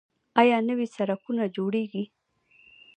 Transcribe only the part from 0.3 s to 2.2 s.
آیا نوي سرکونه جوړیږي؟